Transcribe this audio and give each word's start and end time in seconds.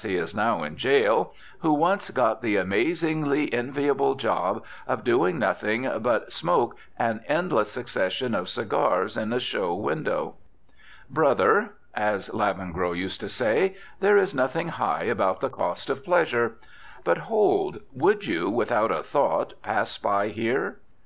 he 0.00 0.16
is 0.16 0.34
now 0.34 0.62
in 0.62 0.74
jail) 0.74 1.34
who 1.58 1.70
once 1.70 2.08
got 2.08 2.40
the 2.40 2.56
amazingly 2.56 3.52
enviable 3.52 4.14
job 4.14 4.64
of 4.86 5.04
doing 5.04 5.38
nothing 5.38 5.86
but 6.00 6.32
smoke 6.32 6.78
an 6.98 7.20
endless 7.28 7.72
succession 7.72 8.34
of 8.34 8.48
cigars 8.48 9.18
in 9.18 9.34
a 9.34 9.38
show 9.38 9.74
window. 9.74 10.34
Brother 11.10 11.74
(as 11.92 12.30
Lavengro 12.32 12.92
used 12.96 13.20
to 13.20 13.28
say), 13.28 13.76
there 14.00 14.16
is 14.16 14.34
nothing 14.34 14.68
high 14.68 15.02
about 15.04 15.42
the 15.42 15.50
cost 15.50 15.90
of 15.90 16.02
pleasure. 16.02 16.52
But 17.04 17.18
hold! 17.28 17.80
would 17.92 18.24
you, 18.24 18.48
without 18.48 18.90
a 18.90 19.02
thought, 19.02 19.60
pass 19.60 19.98
by 19.98 20.28
here? 20.28 20.78